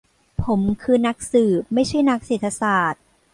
[0.43, 3.01] ผมคือนักสืบ ไม่ใช่นักเศรษฐศาสตร์